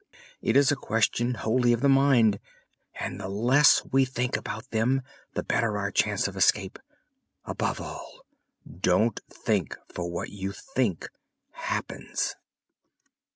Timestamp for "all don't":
7.79-9.19